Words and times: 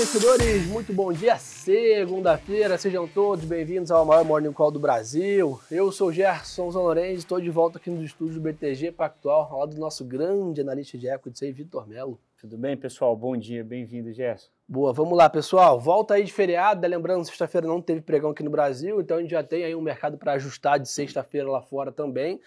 investidores, 0.00 0.66
muito 0.66 0.94
bom 0.94 1.12
dia, 1.12 1.36
segunda-feira, 1.36 2.78
sejam 2.78 3.06
todos 3.06 3.44
bem-vindos 3.44 3.90
ao 3.90 4.06
maior 4.06 4.24
Morning 4.24 4.50
Call 4.50 4.70
do 4.70 4.80
Brasil. 4.80 5.60
Eu 5.70 5.92
sou 5.92 6.10
Gerson 6.10 6.70
Zanorenzi, 6.70 7.18
estou 7.18 7.38
de 7.38 7.50
volta 7.50 7.76
aqui 7.76 7.90
nos 7.90 8.02
estúdios 8.02 8.36
do 8.36 8.40
BTG 8.40 8.92
Pactual, 8.92 9.46
ao 9.52 9.58
lado 9.58 9.74
do 9.74 9.80
nosso 9.80 10.02
grande 10.02 10.62
analista 10.62 10.96
de 10.96 11.06
equities 11.06 11.42
aí, 11.42 11.52
Vitor 11.52 11.86
Melo. 11.86 12.18
Tudo 12.40 12.56
bem, 12.56 12.78
pessoal? 12.78 13.14
Bom 13.14 13.36
dia, 13.36 13.62
bem-vindo, 13.62 14.10
Gerson. 14.10 14.48
Boa, 14.66 14.90
vamos 14.90 15.18
lá, 15.18 15.28
pessoal. 15.28 15.78
Volta 15.78 16.14
aí 16.14 16.24
de 16.24 16.32
feriado, 16.32 16.80
né? 16.80 16.88
lembrando, 16.88 17.26
sexta-feira 17.26 17.66
não 17.66 17.82
teve 17.82 18.00
pregão 18.00 18.30
aqui 18.30 18.42
no 18.42 18.50
Brasil, 18.50 19.02
então 19.02 19.18
a 19.18 19.20
gente 19.20 19.32
já 19.32 19.42
tem 19.42 19.64
aí 19.64 19.74
um 19.74 19.82
mercado 19.82 20.16
para 20.16 20.32
ajustar 20.32 20.80
de 20.80 20.88
sexta-feira 20.88 21.50
lá 21.50 21.60
fora 21.60 21.92
também. 21.92 22.40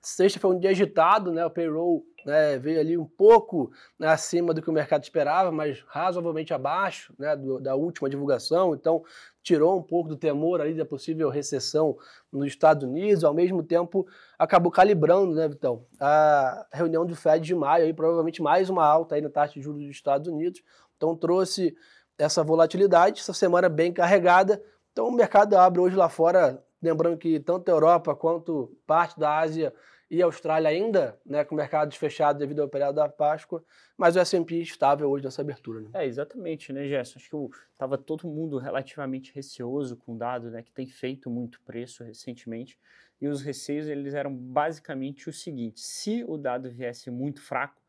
Sexta 0.00 0.38
foi 0.38 0.54
um 0.54 0.58
dia 0.60 0.70
agitado, 0.70 1.32
né? 1.32 1.44
O 1.44 1.50
payroll 1.50 2.04
né, 2.24 2.58
veio 2.58 2.80
ali 2.80 2.96
um 2.96 3.04
pouco 3.04 3.70
acima 4.00 4.52
do 4.52 4.60
que 4.60 4.70
o 4.70 4.72
mercado 4.72 5.02
esperava, 5.02 5.50
mas 5.50 5.82
razoavelmente 5.86 6.52
abaixo 6.52 7.14
né, 7.18 7.36
do, 7.36 7.60
da 7.60 7.74
última 7.74 8.08
divulgação. 8.08 8.74
Então, 8.74 9.02
tirou 9.42 9.78
um 9.78 9.82
pouco 9.82 10.08
do 10.08 10.16
temor 10.16 10.60
ali 10.60 10.74
da 10.74 10.84
possível 10.84 11.28
recessão 11.30 11.96
nos 12.32 12.46
Estados 12.46 12.84
Unidos. 12.84 13.24
Ao 13.24 13.34
mesmo 13.34 13.62
tempo, 13.62 14.06
acabou 14.38 14.70
calibrando, 14.70 15.34
né, 15.34 15.48
Vitão, 15.48 15.84
a 15.98 16.66
reunião 16.72 17.06
do 17.06 17.16
Fed 17.16 17.44
de 17.44 17.54
maio, 17.54 17.84
aí, 17.84 17.92
provavelmente 17.92 18.42
mais 18.42 18.68
uma 18.68 18.84
alta 18.84 19.14
aí 19.14 19.20
na 19.20 19.30
taxa 19.30 19.54
de 19.54 19.62
juros 19.62 19.82
dos 19.82 19.90
Estados 19.90 20.28
Unidos. 20.28 20.62
Então, 20.96 21.16
trouxe 21.16 21.76
essa 22.18 22.44
volatilidade, 22.44 23.20
essa 23.20 23.32
semana 23.32 23.68
bem 23.68 23.92
carregada. 23.92 24.62
Então, 24.92 25.08
o 25.08 25.12
mercado 25.12 25.54
abre 25.54 25.80
hoje 25.80 25.96
lá 25.96 26.08
fora 26.08 26.62
Lembrando 26.82 27.18
que 27.18 27.38
tanto 27.38 27.68
a 27.68 27.72
Europa 27.72 28.14
quanto 28.16 28.74
parte 28.86 29.18
da 29.18 29.38
Ásia 29.38 29.74
e 30.10 30.20
a 30.20 30.24
Austrália 30.24 30.68
ainda 30.68 31.18
né, 31.24 31.44
com 31.44 31.54
mercados 31.54 31.96
fechados 31.96 32.40
devido 32.40 32.60
ao 32.60 32.68
período 32.68 32.96
da 32.96 33.08
Páscoa, 33.08 33.64
mas 33.96 34.16
o 34.16 34.18
S&P 34.18 34.56
estável 34.56 35.08
hoje 35.08 35.24
nessa 35.24 35.40
abertura. 35.40 35.80
Né? 35.80 35.90
É, 35.94 36.06
exatamente, 36.06 36.72
né, 36.72 36.88
Gerson? 36.88 37.18
Acho 37.18 37.30
que 37.30 37.56
estava 37.72 37.96
todo 37.96 38.26
mundo 38.26 38.58
relativamente 38.58 39.32
receoso 39.32 39.96
com 39.96 40.14
o 40.14 40.18
dado, 40.18 40.50
né, 40.50 40.62
que 40.62 40.72
tem 40.72 40.86
feito 40.86 41.30
muito 41.30 41.60
preço 41.62 42.02
recentemente, 42.02 42.76
e 43.20 43.28
os 43.28 43.40
receios 43.40 43.86
eles 43.86 44.14
eram 44.14 44.34
basicamente 44.34 45.28
o 45.28 45.32
seguinte, 45.32 45.80
se 45.80 46.24
o 46.26 46.36
dado 46.36 46.68
viesse 46.70 47.10
muito 47.10 47.40
fraco, 47.40 47.80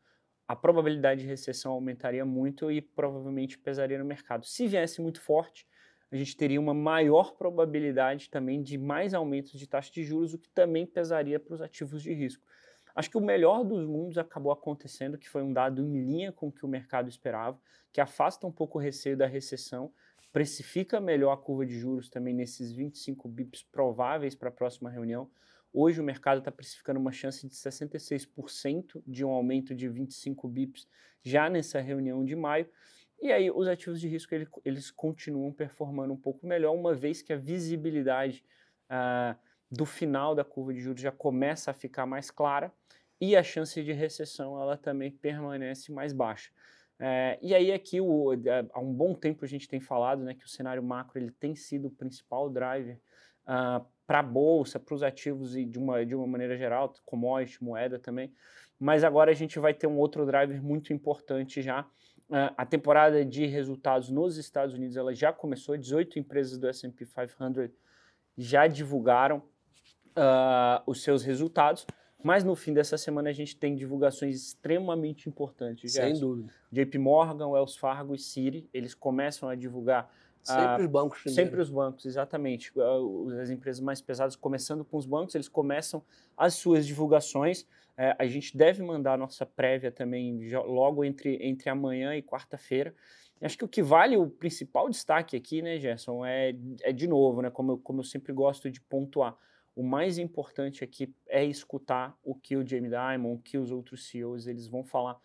a 0.46 0.54
probabilidade 0.54 1.22
de 1.22 1.26
recessão 1.26 1.72
aumentaria 1.72 2.24
muito 2.24 2.70
e 2.70 2.80
provavelmente 2.80 3.58
pesaria 3.58 3.98
no 3.98 4.04
mercado. 4.04 4.44
Se 4.44 4.66
viesse 4.66 5.00
muito 5.00 5.20
forte, 5.20 5.66
a 6.12 6.16
gente 6.16 6.36
teria 6.36 6.60
uma 6.60 6.74
maior 6.74 7.32
probabilidade 7.32 8.28
também 8.28 8.62
de 8.62 8.76
mais 8.76 9.14
aumentos 9.14 9.58
de 9.58 9.66
taxa 9.66 9.90
de 9.90 10.04
juros, 10.04 10.34
o 10.34 10.38
que 10.38 10.50
também 10.50 10.86
pesaria 10.86 11.40
para 11.40 11.54
os 11.54 11.62
ativos 11.62 12.02
de 12.02 12.12
risco. 12.12 12.46
Acho 12.94 13.10
que 13.10 13.16
o 13.16 13.20
melhor 13.20 13.64
dos 13.64 13.86
mundos 13.86 14.18
acabou 14.18 14.52
acontecendo, 14.52 15.16
que 15.16 15.28
foi 15.28 15.42
um 15.42 15.52
dado 15.52 15.82
em 15.82 16.04
linha 16.04 16.30
com 16.30 16.48
o 16.48 16.52
que 16.52 16.66
o 16.66 16.68
mercado 16.68 17.08
esperava, 17.08 17.58
que 17.90 18.00
afasta 18.00 18.46
um 18.46 18.52
pouco 18.52 18.78
o 18.78 18.80
receio 18.80 19.16
da 19.16 19.26
recessão, 19.26 19.90
precifica 20.30 21.00
melhor 21.00 21.32
a 21.32 21.36
curva 21.36 21.64
de 21.64 21.78
juros 21.78 22.10
também 22.10 22.34
nesses 22.34 22.72
25 22.72 23.26
bips 23.28 23.62
prováveis 23.62 24.34
para 24.34 24.50
a 24.50 24.52
próxima 24.52 24.90
reunião. 24.90 25.30
Hoje 25.72 25.98
o 25.98 26.04
mercado 26.04 26.38
está 26.38 26.52
precificando 26.52 27.00
uma 27.00 27.12
chance 27.12 27.46
de 27.48 27.54
66% 27.54 29.02
de 29.06 29.24
um 29.24 29.30
aumento 29.30 29.74
de 29.74 29.88
25 29.88 30.46
bips 30.46 30.86
já 31.22 31.48
nessa 31.48 31.80
reunião 31.80 32.22
de 32.22 32.36
maio. 32.36 32.68
E 33.22 33.30
aí 33.30 33.52
os 33.52 33.68
ativos 33.68 34.00
de 34.00 34.08
risco 34.08 34.34
ele, 34.34 34.48
eles 34.64 34.90
continuam 34.90 35.52
performando 35.52 36.12
um 36.12 36.16
pouco 36.16 36.44
melhor, 36.44 36.74
uma 36.74 36.92
vez 36.92 37.22
que 37.22 37.32
a 37.32 37.36
visibilidade 37.36 38.44
uh, 38.90 39.38
do 39.70 39.86
final 39.86 40.34
da 40.34 40.42
curva 40.42 40.74
de 40.74 40.80
juros 40.80 41.00
já 41.00 41.12
começa 41.12 41.70
a 41.70 41.74
ficar 41.74 42.04
mais 42.04 42.32
clara 42.32 42.72
e 43.20 43.36
a 43.36 43.42
chance 43.44 43.80
de 43.80 43.92
recessão 43.92 44.60
ela 44.60 44.76
também 44.76 45.12
permanece 45.12 45.92
mais 45.92 46.12
baixa. 46.12 46.50
É, 46.98 47.38
e 47.40 47.54
aí 47.54 47.72
aqui 47.72 48.00
o, 48.00 48.32
é, 48.32 48.66
há 48.72 48.80
um 48.80 48.92
bom 48.92 49.14
tempo 49.14 49.44
a 49.44 49.48
gente 49.48 49.68
tem 49.68 49.80
falado 49.80 50.22
né, 50.22 50.34
que 50.34 50.44
o 50.44 50.48
cenário 50.48 50.82
macro 50.82 51.18
ele 51.18 51.30
tem 51.30 51.54
sido 51.54 51.88
o 51.88 51.90
principal 51.90 52.50
driver 52.50 52.98
uh, 53.44 53.84
para 54.04 54.18
a 54.18 54.22
bolsa, 54.22 54.80
para 54.80 54.94
os 54.94 55.02
ativos 55.02 55.56
e 55.56 55.64
de 55.64 55.78
uma, 55.78 56.04
de 56.04 56.14
uma 56.14 56.26
maneira 56.26 56.56
geral, 56.56 56.92
commodity, 57.06 57.62
moeda 57.62 57.98
também. 57.98 58.32
Mas 58.78 59.04
agora 59.04 59.30
a 59.30 59.34
gente 59.34 59.60
vai 59.60 59.72
ter 59.72 59.86
um 59.86 59.96
outro 59.96 60.26
driver 60.26 60.60
muito 60.60 60.92
importante 60.92 61.62
já, 61.62 61.86
a 62.56 62.64
temporada 62.64 63.24
de 63.24 63.46
resultados 63.46 64.08
nos 64.08 64.36
Estados 64.38 64.74
Unidos 64.74 64.96
ela 64.96 65.14
já 65.14 65.32
começou, 65.32 65.76
18 65.76 66.18
empresas 66.18 66.56
do 66.56 66.66
S&P 66.66 67.04
500 67.04 67.70
já 68.36 68.66
divulgaram 68.66 69.38
uh, 70.16 70.82
os 70.86 71.02
seus 71.02 71.22
resultados, 71.22 71.86
mas 72.22 72.44
no 72.44 72.54
fim 72.54 72.72
dessa 72.72 72.96
semana 72.96 73.30
a 73.30 73.32
gente 73.32 73.56
tem 73.56 73.74
divulgações 73.74 74.36
extremamente 74.36 75.28
importantes. 75.28 75.92
Sem 75.92 76.18
dúvida. 76.18 76.52
JP 76.70 76.98
Morgan, 76.98 77.48
Wells 77.48 77.76
Fargo 77.76 78.14
e 78.14 78.18
Citi, 78.18 78.68
eles 78.72 78.94
começam 78.94 79.48
a 79.48 79.54
divulgar 79.54 80.10
Sempre 80.42 80.64
ah, 80.64 80.78
os 80.80 80.86
bancos 80.86 81.20
primeiro. 81.20 81.44
Sempre 81.44 81.60
os 81.60 81.70
bancos, 81.70 82.04
exatamente. 82.04 82.72
As 83.40 83.50
empresas 83.50 83.80
mais 83.80 84.00
pesadas, 84.00 84.34
começando 84.34 84.84
com 84.84 84.96
os 84.96 85.06
bancos, 85.06 85.34
eles 85.34 85.48
começam 85.48 86.02
as 86.36 86.54
suas 86.54 86.86
divulgações. 86.86 87.66
É, 87.96 88.16
a 88.18 88.26
gente 88.26 88.56
deve 88.56 88.82
mandar 88.82 89.14
a 89.14 89.16
nossa 89.16 89.46
prévia 89.46 89.92
também 89.92 90.40
logo 90.66 91.04
entre, 91.04 91.36
entre 91.46 91.70
amanhã 91.70 92.16
e 92.16 92.22
quarta-feira. 92.22 92.94
Acho 93.40 93.58
que 93.58 93.64
o 93.64 93.68
que 93.68 93.82
vale 93.82 94.16
o 94.16 94.28
principal 94.28 94.88
destaque 94.88 95.36
aqui, 95.36 95.62
né, 95.62 95.78
Gerson, 95.78 96.24
é, 96.24 96.54
é 96.82 96.92
de 96.92 97.08
novo, 97.08 97.42
né, 97.42 97.50
como 97.50 97.72
eu, 97.72 97.78
como 97.78 98.00
eu 98.00 98.04
sempre 98.04 98.32
gosto 98.32 98.70
de 98.70 98.80
pontuar, 98.80 99.36
o 99.74 99.82
mais 99.82 100.16
importante 100.16 100.84
aqui 100.84 101.12
é 101.26 101.44
escutar 101.44 102.16
o 102.22 102.34
que 102.36 102.56
o 102.56 102.66
Jamie 102.66 102.90
Dimon, 102.90 103.34
o 103.34 103.38
que 103.38 103.58
os 103.58 103.72
outros 103.72 104.06
CEOs 104.06 104.46
eles 104.46 104.68
vão 104.68 104.84
falar 104.84 105.18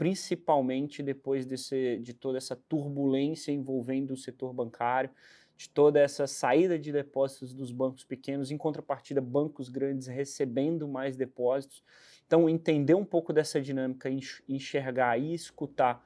principalmente 0.00 1.02
depois 1.02 1.44
desse, 1.44 1.98
de 1.98 2.14
toda 2.14 2.38
essa 2.38 2.56
turbulência 2.56 3.52
envolvendo 3.52 4.12
o 4.12 4.16
setor 4.16 4.50
bancário, 4.50 5.10
de 5.58 5.68
toda 5.68 6.00
essa 6.00 6.26
saída 6.26 6.78
de 6.78 6.90
depósitos 6.90 7.52
dos 7.52 7.70
bancos 7.70 8.02
pequenos, 8.02 8.50
em 8.50 8.56
contrapartida, 8.56 9.20
bancos 9.20 9.68
grandes 9.68 10.06
recebendo 10.06 10.88
mais 10.88 11.18
depósitos. 11.18 11.84
Então, 12.26 12.48
entender 12.48 12.94
um 12.94 13.04
pouco 13.04 13.30
dessa 13.30 13.60
dinâmica, 13.60 14.08
enxergar 14.48 15.18
e 15.18 15.34
escutar 15.34 16.02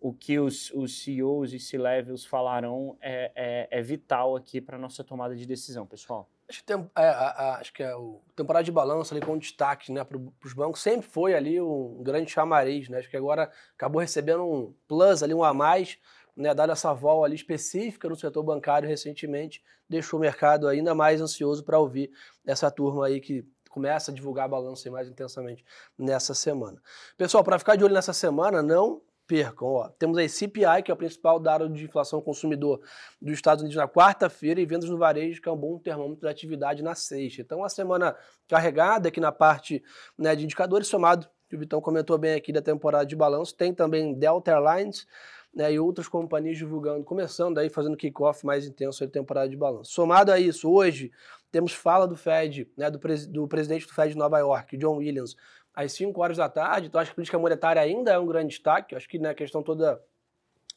o 0.00 0.12
que 0.12 0.40
os, 0.40 0.72
os 0.72 1.00
CEOs 1.00 1.52
e 1.52 1.60
C-levels 1.60 2.24
falarão 2.24 2.98
é, 3.00 3.30
é, 3.36 3.78
é 3.78 3.80
vital 3.80 4.34
aqui 4.34 4.60
para 4.60 4.76
a 4.76 4.80
nossa 4.80 5.04
tomada 5.04 5.36
de 5.36 5.46
decisão, 5.46 5.86
pessoal. 5.86 6.28
Acho 6.48 6.60
que, 6.60 6.64
tem, 6.64 6.90
é, 6.96 7.08
a, 7.08 7.58
acho 7.60 7.72
que 7.72 7.82
é 7.82 7.94
o 7.96 8.22
temporada 8.36 8.64
de 8.64 8.70
balanço 8.70 9.12
ali 9.12 9.24
com 9.24 9.36
destaque 9.36 9.90
né, 9.90 10.04
para 10.04 10.16
os 10.16 10.52
bancos 10.52 10.80
sempre 10.80 11.08
foi 11.08 11.34
ali 11.34 11.60
um 11.60 12.02
grande 12.02 12.30
chamariz, 12.30 12.88
né? 12.88 12.98
Acho 12.98 13.10
que 13.10 13.16
agora 13.16 13.50
acabou 13.74 14.00
recebendo 14.00 14.44
um 14.44 14.74
plus 14.86 15.22
ali, 15.22 15.34
um 15.34 15.42
a 15.42 15.52
mais, 15.52 15.98
né, 16.36 16.54
dado 16.54 16.70
essa 16.70 16.92
volta 16.92 17.26
ali 17.26 17.34
específica 17.34 18.08
no 18.08 18.14
setor 18.14 18.44
bancário 18.44 18.88
recentemente, 18.88 19.62
deixou 19.88 20.18
o 20.18 20.22
mercado 20.22 20.68
ainda 20.68 20.94
mais 20.94 21.20
ansioso 21.20 21.64
para 21.64 21.78
ouvir 21.78 22.10
essa 22.46 22.70
turma 22.70 23.06
aí 23.06 23.20
que 23.20 23.44
começa 23.70 24.10
a 24.10 24.14
divulgar 24.14 24.48
balanço 24.48 24.90
mais 24.90 25.08
intensamente 25.08 25.64
nessa 25.98 26.32
semana. 26.32 26.80
Pessoal, 27.16 27.42
para 27.42 27.58
ficar 27.58 27.76
de 27.76 27.84
olho 27.84 27.92
nessa 27.92 28.12
semana, 28.12 28.62
não 28.62 29.02
percam. 29.26 29.68
Ó. 29.68 29.88
Temos 29.98 30.16
aí 30.18 30.28
CPI, 30.28 30.82
que 30.84 30.90
é 30.90 30.94
o 30.94 30.96
principal 30.96 31.38
dado 31.38 31.68
de 31.68 31.84
inflação 31.84 32.20
consumidor 32.20 32.80
dos 33.20 33.34
Estados 33.34 33.62
Unidos 33.62 33.76
na 33.76 33.88
quarta-feira, 33.88 34.60
e 34.60 34.66
vendas 34.66 34.88
no 34.88 34.96
varejo, 34.96 35.42
que 35.42 35.48
é 35.48 35.52
um 35.52 35.56
bom 35.56 35.78
termômetro 35.78 36.22
da 36.22 36.30
atividade 36.30 36.82
na 36.82 36.94
sexta. 36.94 37.42
Então, 37.42 37.58
uma 37.58 37.68
semana 37.68 38.16
carregada 38.48 39.08
aqui 39.08 39.20
na 39.20 39.32
parte 39.32 39.82
né, 40.16 40.34
de 40.36 40.44
indicadores, 40.44 40.88
somado, 40.88 41.28
que 41.48 41.56
o 41.56 41.58
Vitão 41.58 41.80
comentou 41.80 42.18
bem 42.18 42.34
aqui 42.34 42.52
da 42.52 42.62
temporada 42.62 43.06
de 43.06 43.14
balanço. 43.14 43.54
Tem 43.54 43.72
também 43.72 44.14
Delta 44.14 44.50
Airlines 44.50 45.06
né, 45.54 45.72
e 45.72 45.78
outras 45.78 46.06
companhias 46.06 46.58
divulgando, 46.58 47.02
começando 47.02 47.58
aí, 47.58 47.70
fazendo 47.70 47.96
kickoff 47.96 48.44
mais 48.44 48.66
intenso 48.66 49.04
da 49.04 49.10
temporada 49.10 49.48
de 49.48 49.56
balanço. 49.56 49.92
Somado 49.92 50.30
a 50.30 50.38
isso, 50.38 50.70
hoje 50.70 51.10
temos 51.50 51.72
fala 51.72 52.06
do 52.06 52.14
Fed, 52.14 52.70
né, 52.76 52.90
do, 52.90 52.98
pres 52.98 53.26
do 53.26 53.48
presidente 53.48 53.86
do 53.86 53.92
Fed 53.94 54.10
de 54.10 54.18
Nova 54.18 54.38
York, 54.38 54.76
John 54.76 54.98
Williams, 54.98 55.34
às 55.76 55.92
5 55.92 56.20
horas 56.20 56.38
da 56.38 56.48
tarde. 56.48 56.88
Então, 56.88 56.98
acho 56.98 57.10
que 57.10 57.12
a 57.12 57.16
política 57.16 57.38
monetária 57.38 57.82
ainda 57.82 58.10
é 58.10 58.18
um 58.18 58.26
grande 58.26 58.48
destaque. 58.48 58.96
Acho 58.96 59.08
que 59.08 59.18
na 59.18 59.28
né, 59.28 59.34
questão 59.34 59.62
toda 59.62 60.02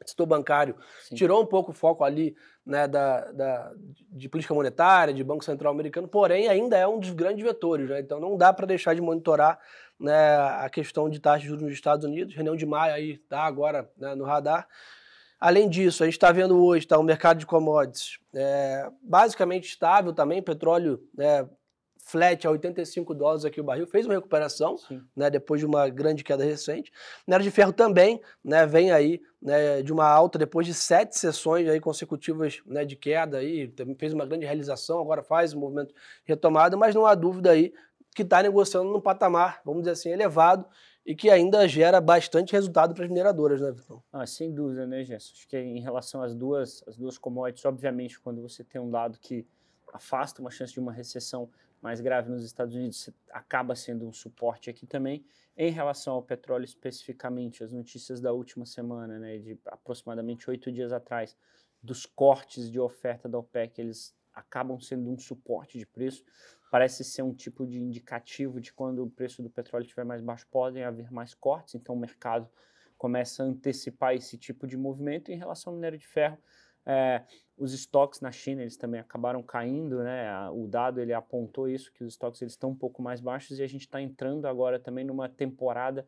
setor 0.06 0.26
bancário 0.26 0.76
Sim. 1.04 1.16
tirou 1.16 1.42
um 1.42 1.46
pouco 1.46 1.72
o 1.72 1.74
foco 1.74 2.04
ali 2.04 2.36
né, 2.66 2.88
da, 2.88 3.32
da, 3.32 3.72
de 4.12 4.30
política 4.30 4.54
monetária, 4.54 5.14
de 5.14 5.24
Banco 5.24 5.44
Central 5.44 5.74
Americano, 5.74 6.08
porém 6.08 6.48
ainda 6.48 6.78
é 6.78 6.88
um 6.88 7.00
dos 7.00 7.12
grandes 7.12 7.44
vetores. 7.44 7.90
Né? 7.90 8.00
Então 8.00 8.20
não 8.20 8.38
dá 8.38 8.54
para 8.54 8.66
deixar 8.66 8.94
de 8.94 9.02
monitorar 9.02 9.60
né, 10.00 10.38
a 10.38 10.70
questão 10.70 11.10
de 11.10 11.20
taxas 11.20 11.42
de 11.42 11.48
juros 11.48 11.64
nos 11.64 11.74
Estados 11.74 12.06
Unidos. 12.06 12.36
Reunião 12.36 12.56
de 12.56 12.66
maio 12.66 12.94
aí 12.94 13.12
está 13.14 13.42
agora 13.42 13.90
né, 13.98 14.16
no 14.16 14.24
radar. 14.24 14.68
Além 15.40 15.70
disso, 15.70 16.04
a 16.04 16.06
gente 16.06 16.16
está 16.16 16.32
vendo 16.32 16.62
hoje 16.64 16.86
tá, 16.86 16.98
o 16.98 17.04
mercado 17.04 17.38
de 17.38 17.46
commodities 17.46 18.20
é, 18.34 18.90
basicamente 19.02 19.70
estável 19.70 20.14
também, 20.14 20.42
petróleo 20.42 21.02
né, 21.14 21.48
flat 22.10 22.46
a 22.48 22.52
85 22.52 23.14
dólares 23.14 23.46
aqui 23.46 23.62
o 23.62 23.64
barril, 23.64 23.86
fez 23.88 24.06
uma 24.06 24.16
recuperação, 24.16 24.76
né, 25.16 25.30
depois 25.30 25.60
de 25.62 25.66
uma 25.66 25.88
grande 25.90 26.24
queda 26.24 26.44
recente. 26.44 26.92
Minério 27.28 27.44
de 27.44 27.52
ferro 27.52 27.72
também, 27.72 28.20
né, 28.44 28.66
vem 28.66 28.92
aí 28.92 29.22
né, 29.42 29.82
de 29.82 29.94
uma 29.94 30.08
alta 30.08 30.38
depois 30.38 30.66
de 30.66 30.74
sete 30.74 31.18
sessões 31.18 31.68
aí 31.68 31.80
consecutivas 31.80 32.62
né, 32.66 32.84
de 32.84 32.96
queda 32.96 33.38
aí, 33.38 33.74
fez 33.98 34.14
uma 34.14 34.26
grande 34.26 34.46
realização, 34.46 35.00
agora 35.00 35.24
faz 35.24 35.54
um 35.54 35.60
movimento 35.60 35.94
retomado, 36.26 36.78
mas 36.78 36.96
não 36.96 37.06
há 37.06 37.14
dúvida 37.14 37.52
aí 37.52 37.74
que 38.16 38.24
está 38.24 38.42
negociando 38.42 38.92
num 38.92 39.00
patamar, 39.00 39.62
vamos 39.64 39.82
dizer 39.82 39.92
assim, 39.92 40.10
elevado 40.10 40.66
e 41.06 41.16
que 41.16 41.30
ainda 41.30 41.68
gera 41.68 42.02
bastante 42.02 42.54
resultado 42.54 42.94
para 42.94 43.04
as 43.04 43.10
mineradoras, 43.10 43.62
né, 43.62 43.72
Vitão? 43.72 44.04
Ah, 44.12 44.26
sem 44.26 44.54
dúvida, 44.54 44.86
né, 44.86 45.04
Gerson? 45.04 45.34
Acho 45.34 45.48
que 45.48 45.58
em 45.58 45.80
relação 45.80 46.22
às 46.22 46.36
duas, 46.36 46.84
às 46.88 46.98
duas 46.98 47.18
commodities, 47.18 47.66
obviamente, 47.66 48.20
quando 48.20 48.42
você 48.42 48.64
tem 48.64 48.82
um 48.82 48.90
dado 48.90 49.18
que 49.20 49.46
afasta 49.94 50.42
uma 50.42 50.52
chance 50.52 50.74
de 50.74 50.80
uma 50.80 50.92
recessão 50.92 51.50
mais 51.82 52.02
grave 52.02 52.30
nos 52.30 52.44
Estados 52.44 52.76
Unidos, 52.76 53.10
acaba 53.32 53.76
sendo 53.76 54.08
um 54.08 54.14
suporte 54.14 54.70
aqui 54.70 54.86
também. 54.86 55.26
Em 55.56 55.72
relação 55.72 56.14
ao 56.14 56.24
petróleo 56.24 56.66
especificamente, 56.66 57.64
as 57.64 57.72
notícias 57.72 58.22
da 58.22 58.32
última 58.32 58.66
semana, 58.66 59.20
né, 59.20 59.38
de 59.38 59.60
aproximadamente 59.66 60.50
oito 60.50 60.72
dias 60.72 60.92
atrás, 60.92 61.38
dos 61.82 62.06
cortes 62.06 62.70
de 62.70 62.80
oferta 62.80 63.28
da 63.30 63.38
OPEC, 63.38 63.80
eles 63.80 64.16
acabam 64.34 64.80
sendo 64.80 65.10
um 65.10 65.18
suporte 65.18 65.78
de 65.78 65.86
preço. 65.86 66.24
Parece 66.72 67.04
ser 67.04 67.24
um 67.24 67.34
tipo 67.34 67.66
de 67.66 67.80
indicativo 67.80 68.62
de 68.62 68.72
quando 68.72 69.04
o 69.04 69.10
preço 69.10 69.42
do 69.42 69.50
petróleo 69.50 69.84
estiver 69.84 70.06
mais 70.06 70.22
baixo, 70.22 70.48
podem 70.52 70.84
haver 70.84 71.12
mais 71.12 71.34
cortes, 71.34 71.76
então 71.76 71.96
o 71.96 72.00
mercado 72.00 72.50
começa 72.98 73.44
a 73.44 73.46
antecipar 73.46 74.14
esse 74.14 74.38
tipo 74.38 74.68
de 74.68 74.78
movimento. 74.78 75.32
Em 75.32 75.38
relação 75.38 75.72
ao 75.72 75.76
minério 75.76 75.98
de 75.98 76.06
ferro, 76.06 76.38
é, 76.86 77.24
os 77.58 77.74
estoques 77.74 78.22
na 78.22 78.32
China 78.32 78.62
eles 78.62 78.78
também 78.78 79.00
acabaram 79.00 79.44
caindo, 79.44 80.02
né? 80.04 80.50
O 80.52 80.68
dado 80.68 81.00
ele 81.00 81.14
apontou 81.14 81.68
isso 81.68 81.92
que 81.92 82.04
os 82.04 82.14
estoques 82.14 82.42
eles 82.42 82.54
estão 82.54 82.72
um 82.72 82.76
pouco 82.76 83.02
mais 83.02 83.20
baixos 83.20 83.60
e 83.60 83.64
a 83.64 83.68
gente 83.68 83.82
está 83.82 84.02
entrando 84.02 84.48
agora 84.48 84.80
também 84.80 85.04
numa 85.04 85.28
temporada 85.28 86.08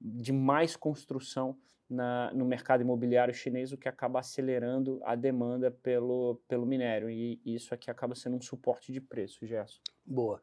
de 0.00 0.32
mais 0.32 0.76
construção 0.76 1.56
na, 1.88 2.30
no 2.34 2.44
mercado 2.44 2.82
imobiliário 2.82 3.32
chinês, 3.32 3.72
o 3.72 3.78
que 3.78 3.88
acaba 3.88 4.20
acelerando 4.20 5.00
a 5.04 5.14
demanda 5.14 5.70
pelo, 5.70 6.40
pelo 6.46 6.66
minério. 6.66 7.08
E, 7.08 7.40
isso 7.46 7.72
aqui 7.72 7.90
acaba 7.90 8.14
sendo 8.14 8.36
um 8.36 8.42
suporte 8.42 8.92
de 8.92 9.00
preço, 9.00 9.46
Gerson. 9.46 9.80
Boa. 10.04 10.40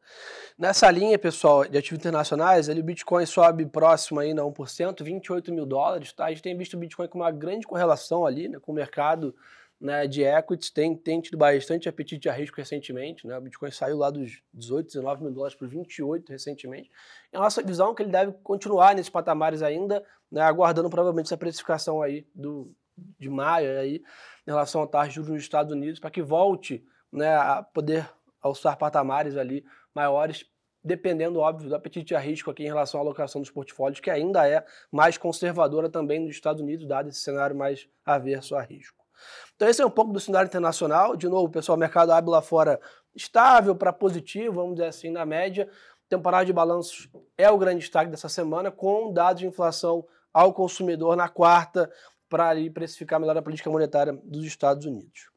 Nessa 0.58 0.90
linha, 0.90 1.18
pessoal, 1.18 1.64
de 1.64 1.78
ativos 1.78 2.00
internacionais, 2.00 2.68
ele, 2.68 2.80
o 2.80 2.84
Bitcoin 2.84 3.24
sobe 3.26 3.64
próximo 3.64 4.18
aí 4.18 4.32
a 4.32 4.34
1%, 4.34 5.04
28 5.04 5.52
mil 5.52 5.66
dólares. 5.66 6.12
Tá? 6.12 6.26
A 6.26 6.30
gente 6.30 6.42
tem 6.42 6.56
visto 6.56 6.74
o 6.74 6.78
Bitcoin 6.78 7.08
com 7.08 7.18
uma 7.18 7.30
grande 7.30 7.66
correlação 7.66 8.26
ali 8.26 8.48
né, 8.48 8.58
com 8.58 8.72
o 8.72 8.74
mercado 8.74 9.34
né, 9.80 10.06
de 10.06 10.22
equities, 10.22 10.70
tem, 10.70 10.96
tem 10.96 11.20
tido 11.20 11.36
bastante 11.36 11.88
apetite 11.88 12.28
a 12.28 12.32
risco 12.32 12.56
recentemente. 12.56 13.26
Né? 13.26 13.36
O 13.36 13.40
Bitcoin 13.40 13.70
saiu 13.70 13.98
lá 13.98 14.10
dos 14.10 14.42
18, 14.52 14.86
19 14.86 15.22
mil 15.22 15.32
dólares 15.32 15.54
para 15.54 15.68
28 15.68 16.30
recentemente. 16.30 16.90
E 17.32 17.36
a 17.36 17.40
nossa 17.40 17.62
visão 17.62 17.92
é 17.92 17.94
que 17.94 18.02
ele 18.02 18.10
deve 18.10 18.32
continuar 18.42 18.94
nesses 18.94 19.10
patamares 19.10 19.62
ainda, 19.62 20.04
né, 20.30 20.40
aguardando 20.40 20.88
provavelmente 20.88 21.26
essa 21.26 21.36
precificação 21.36 22.00
aí 22.02 22.26
do, 22.34 22.74
de 23.18 23.28
maio 23.28 23.78
aí, 23.78 23.96
em 24.46 24.50
relação 24.50 24.82
à 24.82 24.86
taxa 24.86 25.08
de 25.08 25.14
juros 25.16 25.30
nos 25.30 25.42
Estados 25.42 25.72
Unidos, 25.72 26.00
para 26.00 26.10
que 26.10 26.22
volte 26.22 26.84
né, 27.12 27.34
a 27.34 27.62
poder 27.62 28.08
alçar 28.40 28.78
patamares 28.78 29.36
ali 29.36 29.64
maiores, 29.94 30.44
dependendo, 30.82 31.40
óbvio, 31.40 31.68
do 31.68 31.74
apetite 31.74 32.14
a 32.14 32.18
risco 32.18 32.50
aqui 32.50 32.62
em 32.62 32.66
relação 32.66 33.00
à 33.00 33.02
alocação 33.02 33.40
dos 33.40 33.50
portfólios, 33.50 34.00
que 34.00 34.10
ainda 34.10 34.48
é 34.48 34.64
mais 34.90 35.18
conservadora 35.18 35.88
também 35.88 36.20
nos 36.20 36.30
Estados 36.30 36.62
Unidos, 36.62 36.86
dado 36.86 37.08
esse 37.08 37.20
cenário 37.20 37.56
mais 37.56 37.88
averso 38.04 38.54
a 38.54 38.62
risco. 38.62 39.05
Então 39.54 39.68
esse 39.68 39.80
é 39.80 39.86
um 39.86 39.90
pouco 39.90 40.12
do 40.12 40.20
cenário 40.20 40.48
internacional. 40.48 41.16
De 41.16 41.28
novo, 41.28 41.50
pessoal, 41.50 41.76
o 41.76 41.78
mercado 41.78 42.12
abre 42.12 42.30
lá 42.30 42.42
fora 42.42 42.80
estável 43.14 43.74
para 43.74 43.92
positivo, 43.92 44.56
vamos 44.56 44.76
dizer 44.76 44.88
assim, 44.88 45.10
na 45.10 45.24
média. 45.24 45.68
Temporada 46.08 46.44
de 46.44 46.52
balanços 46.52 47.08
é 47.36 47.50
o 47.50 47.58
grande 47.58 47.80
destaque 47.80 48.10
dessa 48.10 48.28
semana, 48.28 48.70
com 48.70 49.12
dados 49.12 49.40
de 49.40 49.46
inflação 49.46 50.06
ao 50.32 50.52
consumidor 50.52 51.16
na 51.16 51.28
quarta, 51.28 51.90
para 52.28 52.52
precificar 52.72 53.18
melhor 53.18 53.36
a 53.36 53.42
política 53.42 53.70
monetária 53.70 54.12
dos 54.24 54.44
Estados 54.44 54.84
Unidos. 54.84 55.30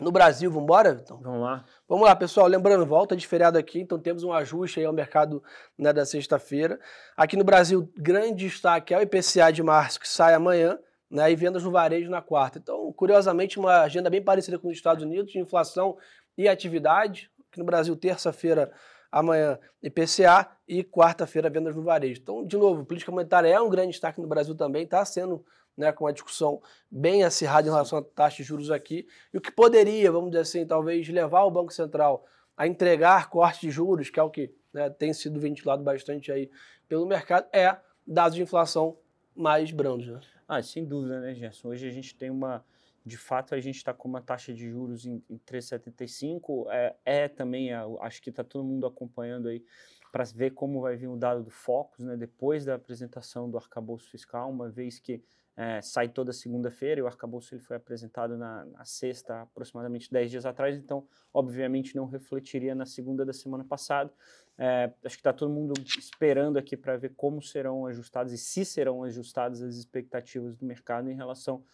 No 0.00 0.10
Brasil, 0.10 0.50
vamos 0.50 0.64
embora, 0.64 1.00
Então? 1.00 1.20
Vamos 1.20 1.42
lá. 1.42 1.64
Vamos 1.88 2.04
lá, 2.04 2.16
pessoal. 2.16 2.48
Lembrando, 2.48 2.84
volta 2.84 3.14
de 3.14 3.26
feriado 3.26 3.56
aqui, 3.56 3.80
então 3.80 3.98
temos 3.98 4.24
um 4.24 4.32
ajuste 4.32 4.80
aí 4.80 4.86
ao 4.86 4.92
mercado 4.92 5.42
né, 5.78 5.92
da 5.92 6.04
sexta-feira. 6.04 6.80
Aqui 7.16 7.36
no 7.36 7.44
Brasil, 7.44 7.88
grande 7.96 8.46
destaque 8.46 8.92
é 8.92 8.98
o 8.98 9.02
IPCA 9.02 9.52
de 9.52 9.62
março, 9.62 10.00
que 10.00 10.08
sai 10.08 10.34
amanhã 10.34 10.78
né, 11.14 11.30
e 11.30 11.36
vendas 11.36 11.62
no 11.62 11.70
varejo 11.70 12.10
na 12.10 12.20
quarta. 12.20 12.58
Então, 12.58 12.92
curiosamente, 12.92 13.56
uma 13.56 13.82
agenda 13.82 14.10
bem 14.10 14.20
parecida 14.20 14.58
com 14.58 14.66
os 14.66 14.74
Estados 14.74 15.04
Unidos, 15.04 15.30
de 15.30 15.38
inflação 15.38 15.96
e 16.36 16.48
atividade. 16.48 17.30
Aqui 17.48 17.60
no 17.60 17.64
Brasil, 17.64 17.94
terça-feira, 17.94 18.72
amanhã, 19.12 19.56
IPCA 19.80 20.50
e 20.66 20.82
quarta-feira, 20.82 21.48
vendas 21.48 21.76
no 21.76 21.84
varejo. 21.84 22.20
Então, 22.20 22.44
de 22.44 22.56
novo, 22.56 22.84
política 22.84 23.12
monetária 23.12 23.46
é 23.46 23.60
um 23.60 23.70
grande 23.70 23.92
destaque 23.92 24.20
no 24.20 24.26
Brasil 24.26 24.56
também, 24.56 24.82
está 24.82 25.04
sendo 25.04 25.44
né, 25.76 25.92
com 25.92 26.02
uma 26.02 26.12
discussão 26.12 26.60
bem 26.90 27.22
acirrada 27.22 27.68
em 27.68 27.70
relação 27.70 28.00
à 28.00 28.02
taxa 28.02 28.38
de 28.38 28.42
juros 28.42 28.72
aqui, 28.72 29.06
e 29.32 29.38
o 29.38 29.40
que 29.40 29.52
poderia, 29.52 30.10
vamos 30.10 30.30
dizer 30.30 30.42
assim, 30.42 30.66
talvez 30.66 31.08
levar 31.08 31.44
o 31.44 31.50
Banco 31.50 31.72
Central 31.72 32.26
a 32.56 32.66
entregar 32.66 33.30
corte 33.30 33.60
de 33.60 33.70
juros, 33.70 34.10
que 34.10 34.18
é 34.18 34.22
o 34.22 34.30
que 34.30 34.52
né, 34.72 34.90
tem 34.90 35.12
sido 35.12 35.38
ventilado 35.38 35.84
bastante 35.84 36.32
aí 36.32 36.50
pelo 36.88 37.06
mercado, 37.06 37.46
é 37.52 37.76
dados 38.04 38.34
de 38.34 38.42
inflação 38.42 38.98
mais 39.34 39.70
brandos. 39.70 40.08
Né? 40.08 40.20
Ah, 40.46 40.62
sem 40.62 40.84
dúvida, 40.84 41.20
né, 41.20 41.34
Gerson? 41.34 41.68
Hoje 41.68 41.88
a 41.88 41.90
gente 41.90 42.14
tem 42.14 42.30
uma. 42.30 42.64
De 43.04 43.18
fato, 43.18 43.54
a 43.54 43.60
gente 43.60 43.76
está 43.76 43.92
com 43.92 44.08
uma 44.08 44.22
taxa 44.22 44.52
de 44.52 44.70
juros 44.70 45.04
em, 45.04 45.22
em 45.28 45.38
3,75. 45.38 46.66
É, 46.70 46.96
é 47.04 47.28
também, 47.28 47.70
acho 48.00 48.22
que 48.22 48.30
está 48.30 48.42
todo 48.42 48.64
mundo 48.64 48.86
acompanhando 48.86 49.48
aí 49.48 49.62
para 50.10 50.24
ver 50.24 50.52
como 50.52 50.80
vai 50.80 50.96
vir 50.96 51.08
o 51.08 51.16
dado 51.16 51.42
do 51.42 51.50
Focus, 51.50 52.04
né, 52.04 52.16
depois 52.16 52.64
da 52.64 52.76
apresentação 52.76 53.50
do 53.50 53.58
arcabouço 53.58 54.08
fiscal, 54.08 54.48
uma 54.48 54.70
vez 54.70 55.00
que 55.00 55.20
é, 55.56 55.80
sai 55.80 56.08
toda 56.08 56.32
segunda-feira 56.32 57.00
e 57.00 57.02
o 57.02 57.06
arcabouço 57.06 57.54
ele 57.54 57.62
foi 57.62 57.76
apresentado 57.76 58.36
na, 58.36 58.64
na, 58.64 58.84
sexta, 58.84 59.42
aproximadamente 59.42 60.10
10 60.10 60.30
dias 60.30 60.46
atrás, 60.46 60.76
então, 60.76 61.06
obviamente, 61.32 61.94
não 61.94 62.06
refletiria 62.06 62.74
na 62.74 62.84
segunda 62.84 63.24
da 63.24 63.32
semana 63.32 63.64
passada. 63.64 64.12
É, 64.58 64.92
acho 65.04 65.16
que 65.16 65.20
está 65.20 65.32
todo 65.32 65.52
mundo 65.52 65.74
esperando 65.96 66.58
aqui 66.58 66.76
para 66.76 66.96
ver 66.96 67.12
como 67.16 67.40
serão 67.40 67.86
ajustadas 67.86 68.32
e 68.32 68.38
se 68.38 68.64
serão 68.64 69.04
ajustadas 69.04 69.62
as 69.62 69.76
expectativas 69.76 70.56
do 70.56 70.66
mercado 70.66 71.08
em 71.08 71.14
relação 71.14 71.64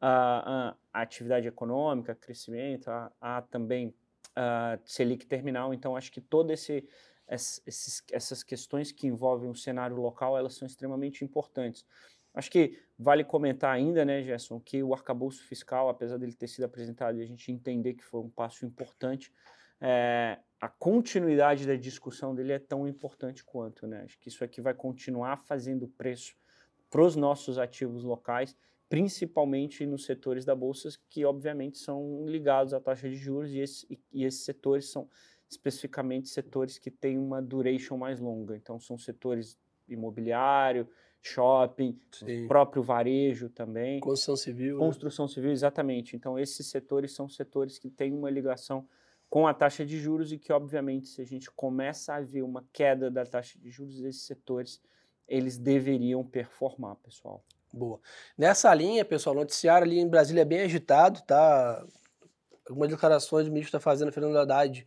à, 0.00 0.74
atividade 0.92 1.46
econômica, 1.46 2.14
crescimento, 2.14 2.88
a, 2.88 3.12
a 3.20 3.42
também 3.42 3.94
a 4.34 4.78
Selic 4.84 5.26
terminal. 5.26 5.72
Então, 5.72 5.96
acho 5.96 6.10
que 6.10 6.20
todo 6.20 6.52
esse 6.52 6.84
essas 7.30 8.42
questões 8.42 8.90
que 8.90 9.06
envolvem 9.06 9.50
o 9.50 9.54
cenário 9.54 9.96
local, 9.96 10.38
elas 10.38 10.54
são 10.54 10.66
extremamente 10.66 11.22
importantes. 11.22 11.84
Acho 12.34 12.50
que 12.50 12.78
vale 12.98 13.24
comentar 13.24 13.74
ainda, 13.74 14.04
né, 14.04 14.22
Gerson, 14.22 14.60
que 14.60 14.82
o 14.82 14.92
arcabouço 14.92 15.42
fiscal, 15.44 15.88
apesar 15.88 16.18
dele 16.18 16.34
ter 16.34 16.48
sido 16.48 16.64
apresentado 16.64 17.18
e 17.18 17.22
a 17.22 17.26
gente 17.26 17.50
entender 17.50 17.94
que 17.94 18.04
foi 18.04 18.20
um 18.20 18.28
passo 18.28 18.64
importante, 18.64 19.32
é, 19.80 20.38
a 20.60 20.68
continuidade 20.68 21.66
da 21.66 21.76
discussão 21.76 22.34
dele 22.34 22.52
é 22.52 22.58
tão 22.58 22.86
importante 22.86 23.44
quanto, 23.44 23.86
né? 23.86 24.02
Acho 24.04 24.18
que 24.18 24.28
isso 24.28 24.42
aqui 24.42 24.60
vai 24.60 24.74
continuar 24.74 25.36
fazendo 25.36 25.86
preço 25.86 26.34
para 26.90 27.02
os 27.02 27.14
nossos 27.14 27.58
ativos 27.58 28.02
locais, 28.02 28.56
principalmente 28.88 29.86
nos 29.86 30.04
setores 30.04 30.44
da 30.44 30.54
bolsa 30.54 30.88
que 31.08 31.24
obviamente 31.24 31.78
são 31.78 32.24
ligados 32.26 32.72
à 32.72 32.80
taxa 32.80 33.08
de 33.08 33.16
juros 33.16 33.52
e, 33.52 33.58
esse, 33.58 34.00
e 34.12 34.24
esses 34.24 34.44
setores 34.44 34.90
são 34.90 35.08
especificamente 35.48 36.28
setores 36.28 36.78
que 36.78 36.90
têm 36.90 37.18
uma 37.18 37.40
duration 37.40 37.96
mais 37.96 38.20
longa. 38.20 38.56
Então 38.56 38.80
são 38.80 38.98
setores 38.98 39.58
imobiliário, 39.88 40.88
shopping, 41.22 41.98
próprio 42.46 42.82
varejo 42.82 43.48
também. 43.48 44.00
Construção 44.00 44.36
civil. 44.36 44.78
Né? 44.78 44.86
Construção 44.86 45.26
né? 45.26 45.32
civil, 45.32 45.50
exatamente. 45.50 46.16
Então 46.16 46.38
esses 46.38 46.66
setores 46.66 47.12
são 47.12 47.28
setores 47.28 47.78
que 47.78 47.90
têm 47.90 48.12
uma 48.12 48.30
ligação 48.30 48.86
com 49.28 49.46
a 49.46 49.52
taxa 49.52 49.84
de 49.84 49.98
juros 49.98 50.32
e 50.32 50.38
que, 50.38 50.52
obviamente, 50.52 51.08
se 51.08 51.20
a 51.20 51.24
gente 51.24 51.50
começa 51.50 52.14
a 52.14 52.20
ver 52.20 52.42
uma 52.42 52.64
queda 52.72 53.10
da 53.10 53.26
taxa 53.26 53.58
de 53.58 53.70
juros, 53.70 54.00
esses 54.00 54.22
setores 54.22 54.80
eles 55.28 55.58
deveriam 55.58 56.24
performar, 56.24 56.96
pessoal. 56.96 57.44
Boa. 57.72 58.00
Nessa 58.36 58.72
linha, 58.72 59.04
pessoal, 59.04 59.36
o 59.36 59.40
noticiário 59.40 59.86
ali 59.86 59.98
em 59.98 60.08
Brasília 60.08 60.40
é 60.40 60.44
bem 60.44 60.60
agitado, 60.60 61.20
tá? 61.26 61.84
Algumas 62.66 62.88
declarações 62.88 63.46
do 63.46 63.52
ministro 63.52 63.76
está 63.76 63.80
fazendo, 63.80 64.10
Fernando 64.10 64.38
Haddad, 64.38 64.86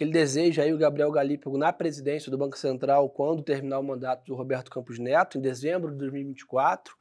que 0.00 0.04
ele 0.04 0.12
deseja 0.12 0.62
aí 0.62 0.72
o 0.72 0.78
Gabriel 0.78 1.12
Galípolo 1.12 1.58
na 1.58 1.70
presidência 1.74 2.30
do 2.30 2.38
Banco 2.38 2.56
Central 2.56 3.10
quando 3.10 3.42
terminar 3.42 3.78
o 3.78 3.82
mandato 3.82 4.24
do 4.24 4.34
Roberto 4.34 4.70
Campos 4.70 4.98
Neto, 4.98 5.36
em 5.36 5.42
dezembro 5.42 5.90
de 5.90 5.98
2024. 5.98 6.96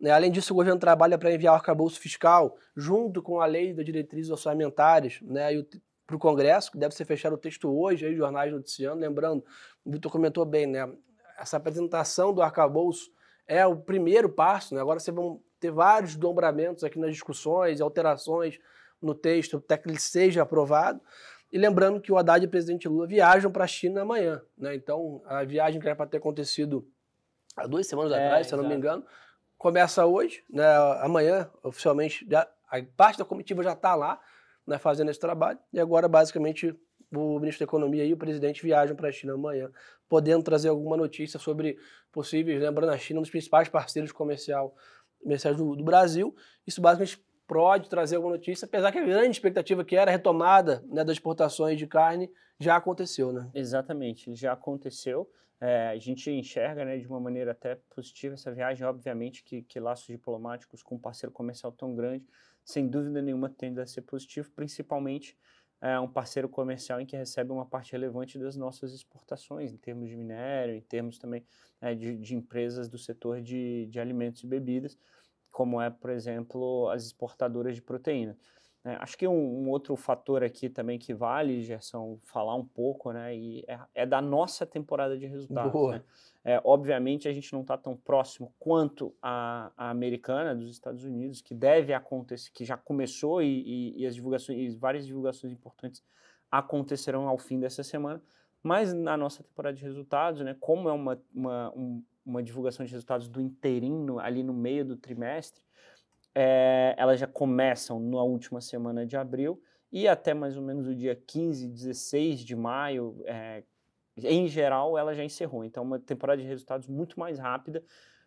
Né? 0.00 0.10
Além 0.12 0.32
disso, 0.32 0.54
o 0.54 0.56
governo 0.56 0.80
trabalha 0.80 1.18
para 1.18 1.30
enviar 1.30 1.52
o 1.52 1.56
arcabouço 1.56 2.00
fiscal 2.00 2.56
junto 2.74 3.20
com 3.20 3.38
a 3.42 3.44
lei 3.44 3.74
das 3.74 3.84
diretrizes 3.84 4.30
orçamentárias 4.30 5.20
né? 5.20 5.62
para 6.06 6.16
o 6.16 6.18
Congresso, 6.18 6.72
que 6.72 6.78
deve 6.78 6.94
ser 6.94 7.04
fechado 7.04 7.34
o 7.34 7.38
texto 7.38 7.68
hoje, 7.70 8.06
aí, 8.06 8.16
jornais 8.16 8.50
noticiando. 8.50 8.98
Lembrando, 8.98 9.44
o 9.84 9.92
Vitor 9.92 10.10
comentou 10.10 10.46
bem, 10.46 10.66
né? 10.66 10.90
Essa 11.38 11.58
apresentação 11.58 12.32
do 12.32 12.40
arcabouço 12.40 13.10
é 13.46 13.66
o 13.66 13.76
primeiro 13.76 14.26
passo, 14.26 14.74
né? 14.74 14.80
Agora 14.80 14.98
vocês 14.98 15.14
vão 15.14 15.42
ter 15.60 15.70
vários 15.70 16.16
dobramentos 16.16 16.82
aqui 16.82 16.98
nas 16.98 17.10
discussões, 17.10 17.82
alterações 17.82 18.58
no 19.02 19.14
texto, 19.14 19.58
até 19.58 19.76
que 19.76 19.86
ele 19.86 20.00
seja 20.00 20.40
aprovado. 20.40 20.98
E 21.50 21.58
lembrando 21.58 22.00
que 22.00 22.12
o 22.12 22.18
Haddad 22.18 22.44
e 22.44 22.46
o 22.46 22.50
presidente 22.50 22.86
Lula 22.88 23.06
viajam 23.06 23.50
para 23.50 23.64
a 23.64 23.66
China 23.66 24.02
amanhã, 24.02 24.42
né? 24.56 24.74
Então, 24.74 25.22
a 25.24 25.44
viagem 25.44 25.80
que 25.80 25.86
era 25.86 25.96
para 25.96 26.06
ter 26.06 26.18
acontecido 26.18 26.86
há 27.56 27.66
duas 27.66 27.86
semanas 27.86 28.12
é, 28.12 28.26
atrás, 28.26 28.46
se 28.46 28.54
eu 28.54 28.62
não 28.62 28.68
me 28.68 28.74
engano, 28.74 29.04
começa 29.56 30.04
hoje, 30.04 30.44
né? 30.50 30.66
Amanhã, 31.00 31.50
oficialmente, 31.62 32.26
já, 32.30 32.46
a 32.70 32.82
parte 32.96 33.18
da 33.18 33.24
comitiva 33.24 33.62
já 33.62 33.72
está 33.72 33.94
lá, 33.94 34.20
né, 34.66 34.78
fazendo 34.78 35.10
esse 35.10 35.18
trabalho. 35.18 35.58
E 35.72 35.80
agora, 35.80 36.06
basicamente, 36.06 36.78
o 37.10 37.38
ministro 37.38 37.64
da 37.64 37.70
Economia 37.70 38.04
e 38.04 38.12
o 38.12 38.16
presidente 38.16 38.62
viajam 38.62 38.94
para 38.94 39.08
a 39.08 39.12
China 39.12 39.32
amanhã, 39.32 39.70
podendo 40.08 40.42
trazer 40.42 40.68
alguma 40.68 40.96
notícia 40.96 41.38
sobre 41.38 41.78
possíveis, 42.12 42.60
lembrando 42.60 42.90
a 42.90 42.98
China, 42.98 43.20
um 43.20 43.22
dos 43.22 43.30
principais 43.30 43.68
parceiros 43.68 44.12
comercial, 44.12 44.74
comerciais 45.22 45.56
do, 45.56 45.74
do 45.74 45.82
Brasil. 45.82 46.36
Isso 46.66 46.80
basicamente 46.82 47.24
pode 47.48 47.88
trazer 47.88 48.16
alguma 48.16 48.34
notícia, 48.34 48.66
apesar 48.66 48.92
que 48.92 48.98
a 48.98 49.04
grande 49.04 49.30
expectativa 49.30 49.82
que 49.82 49.96
era 49.96 50.10
a 50.10 50.12
retomada 50.12 50.84
né, 50.86 51.02
das 51.02 51.14
exportações 51.14 51.78
de 51.78 51.86
carne 51.86 52.30
já 52.60 52.76
aconteceu, 52.76 53.32
né? 53.32 53.50
Exatamente, 53.54 54.34
já 54.34 54.52
aconteceu. 54.52 55.28
É, 55.60 55.88
a 55.88 55.98
gente 55.98 56.30
enxerga 56.30 56.84
né, 56.84 56.98
de 56.98 57.08
uma 57.08 57.18
maneira 57.18 57.50
até 57.50 57.76
positiva 57.90 58.34
essa 58.34 58.52
viagem, 58.52 58.86
obviamente 58.86 59.42
que, 59.42 59.62
que 59.62 59.80
laços 59.80 60.06
diplomáticos 60.06 60.82
com 60.82 60.94
um 60.94 60.98
parceiro 60.98 61.32
comercial 61.32 61.72
tão 61.72 61.96
grande, 61.96 62.24
sem 62.64 62.86
dúvida 62.86 63.22
nenhuma 63.22 63.48
tende 63.48 63.80
a 63.80 63.86
ser 63.86 64.02
positivo, 64.02 64.50
principalmente 64.54 65.36
é, 65.80 65.98
um 65.98 66.08
parceiro 66.08 66.48
comercial 66.48 67.00
em 67.00 67.06
que 67.06 67.16
recebe 67.16 67.50
uma 67.50 67.64
parte 67.64 67.92
relevante 67.92 68.38
das 68.38 68.56
nossas 68.56 68.92
exportações, 68.92 69.72
em 69.72 69.76
termos 69.76 70.08
de 70.08 70.16
minério, 70.16 70.74
em 70.74 70.80
termos 70.80 71.18
também 71.18 71.44
é, 71.80 71.94
de, 71.94 72.16
de, 72.18 72.34
empresas 72.34 72.88
do 72.88 72.98
setor 72.98 73.40
de, 73.40 73.86
de 73.86 73.98
alimentos 73.98 74.42
e 74.42 74.46
bebidas, 74.46 74.98
como 75.58 75.82
é, 75.82 75.90
por 75.90 76.10
exemplo, 76.10 76.88
as 76.88 77.04
exportadoras 77.06 77.74
de 77.74 77.82
proteína. 77.82 78.38
É, 78.84 78.94
acho 79.00 79.18
que 79.18 79.26
um, 79.26 79.32
um, 79.64 79.68
outro 79.70 79.96
fator 79.96 80.44
aqui 80.44 80.68
também 80.68 81.00
que 81.00 81.12
vale, 81.12 81.64
Gerson, 81.64 82.16
falar 82.22 82.54
um 82.54 82.64
pouco, 82.64 83.10
né, 83.10 83.34
e 83.34 83.64
é, 83.66 83.76
é 83.92 84.06
da 84.06 84.22
nossa 84.22 84.64
temporada 84.64 85.18
de 85.18 85.26
resultados. 85.26 85.90
Né? 85.90 86.02
É, 86.44 86.60
obviamente 86.64 87.26
a 87.26 87.32
gente 87.32 87.52
não 87.52 87.62
está 87.62 87.76
tão 87.76 87.96
próximo 87.96 88.54
quanto 88.56 89.12
a, 89.20 89.72
a, 89.76 89.90
americana 89.90 90.54
dos 90.54 90.70
Estados 90.70 91.02
Unidos, 91.02 91.42
que 91.42 91.56
deve 91.56 91.92
acontecer, 91.92 92.52
que 92.52 92.64
já 92.64 92.76
começou 92.76 93.42
e, 93.42 93.64
e, 93.66 94.02
e 94.02 94.06
as 94.06 94.14
divulgações, 94.14 94.74
e 94.74 94.76
várias 94.76 95.08
divulgações 95.08 95.52
importantes 95.52 96.04
acontecerão 96.48 97.26
ao 97.26 97.36
fim 97.36 97.58
dessa 97.58 97.82
semana. 97.82 98.22
Mas 98.62 98.92
na 98.92 99.16
nossa 99.16 99.42
temporada 99.42 99.76
de 99.76 99.82
resultados, 99.82 100.40
né, 100.40 100.56
como 100.58 100.88
é 100.88 100.92
uma, 100.92 101.20
uma, 101.34 101.72
um, 101.76 102.02
uma 102.24 102.42
divulgação 102.42 102.84
de 102.84 102.92
resultados 102.92 103.28
do 103.28 103.40
inteirinho 103.40 104.18
ali 104.18 104.42
no 104.42 104.52
meio 104.52 104.84
do 104.84 104.96
trimestre, 104.96 105.62
é, 106.34 106.94
elas 106.96 107.18
já 107.18 107.26
começam 107.26 107.98
na 107.98 108.22
última 108.22 108.60
semana 108.60 109.06
de 109.06 109.16
abril 109.16 109.60
e 109.90 110.06
até 110.06 110.34
mais 110.34 110.56
ou 110.56 110.62
menos 110.62 110.86
o 110.86 110.94
dia 110.94 111.16
15, 111.16 111.66
16 111.66 112.40
de 112.40 112.54
maio, 112.54 113.22
é, 113.24 113.62
em 114.16 114.46
geral, 114.46 114.98
ela 114.98 115.14
já 115.14 115.24
encerrou. 115.24 115.64
Então, 115.64 115.82
uma 115.82 115.98
temporada 115.98 116.40
de 116.40 116.46
resultados 116.46 116.86
muito 116.88 117.18
mais 117.18 117.38
rápida, 117.38 117.82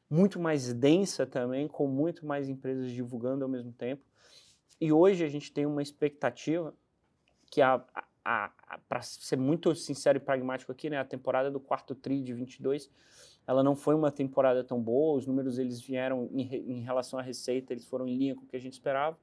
muito 0.09 0.39
mais 0.39 0.73
densa 0.73 1.25
também, 1.25 1.67
com 1.67 1.87
muito 1.87 2.25
mais 2.25 2.49
empresas 2.49 2.91
divulgando 2.91 3.43
ao 3.43 3.49
mesmo 3.49 3.71
tempo. 3.71 4.03
E 4.79 4.91
hoje 4.91 5.23
a 5.23 5.29
gente 5.29 5.51
tem 5.51 5.65
uma 5.65 5.81
expectativa 5.81 6.73
que, 7.51 7.61
a, 7.61 7.83
para 8.23 9.01
ser 9.01 9.37
muito 9.37 9.73
sincero 9.75 10.17
e 10.17 10.21
pragmático 10.21 10.71
aqui, 10.71 10.89
né, 10.89 10.97
a 10.97 11.05
temporada 11.05 11.49
do 11.49 11.59
quarto 11.59 11.95
TRI 11.95 12.21
de 12.21 12.33
22 12.33 12.89
ela 13.47 13.63
não 13.63 13.75
foi 13.75 13.95
uma 13.95 14.11
temporada 14.11 14.63
tão 14.63 14.81
boa, 14.81 15.17
os 15.17 15.25
números 15.25 15.57
eles 15.57 15.81
vieram 15.81 16.29
em, 16.31 16.41
em 16.41 16.81
relação 16.81 17.19
à 17.19 17.21
receita, 17.21 17.73
eles 17.73 17.85
foram 17.85 18.07
em 18.07 18.15
linha 18.15 18.35
com 18.35 18.43
o 18.43 18.47
que 18.47 18.55
a 18.55 18.59
gente 18.59 18.73
esperava, 18.73 19.17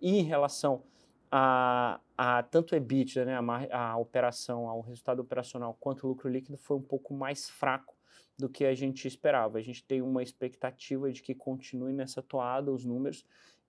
e 0.00 0.18
em 0.18 0.22
relação 0.22 0.82
a, 1.30 2.00
a 2.16 2.42
tanto 2.42 2.76
EBITDA, 2.76 3.24
né, 3.24 3.38
a, 3.70 3.90
a 3.92 3.96
operação, 3.96 4.68
ao 4.68 4.80
resultado 4.82 5.20
operacional, 5.20 5.76
quanto 5.80 6.04
o 6.04 6.08
lucro 6.08 6.28
líquido 6.28 6.58
foi 6.58 6.76
um 6.76 6.82
pouco 6.82 7.14
mais 7.14 7.48
fraco 7.48 7.96
do 8.38 8.48
que 8.48 8.64
a 8.64 8.74
gente 8.74 9.06
esperava. 9.06 9.58
A 9.58 9.62
gente 9.62 9.84
tem 9.84 10.02
uma 10.02 10.22
expectativa 10.22 11.10
de 11.10 11.22
que 11.22 11.34
continue 11.34 11.92
nessa 11.92 12.22
toada 12.22 12.70
os 12.70 12.84
números, 12.84 13.24